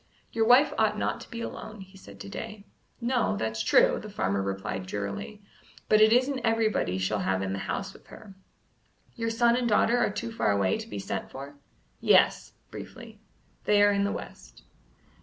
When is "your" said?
0.31-0.47, 9.13-9.29